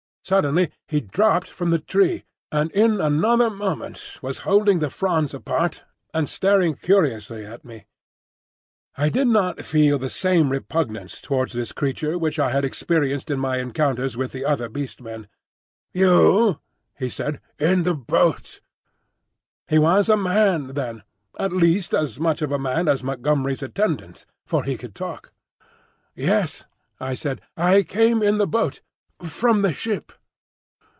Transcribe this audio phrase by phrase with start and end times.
[0.23, 5.83] Suddenly he dropped from the tree, and in another moment was holding the fronds apart
[6.13, 7.85] and staring curiously at me.
[8.95, 13.39] I did not feel the same repugnance towards this creature which I had experienced in
[13.39, 15.27] my encounters with the other Beast Men.
[15.91, 16.59] "You,"
[16.97, 18.61] he said, "in the boat."
[19.67, 24.77] He was a man, then,—at least as much of a man as Montgomery's attendant,—for he
[24.77, 25.33] could talk.
[26.15, 26.63] "Yes,"
[27.01, 28.81] I said, "I came in the boat.
[29.23, 30.11] From the ship."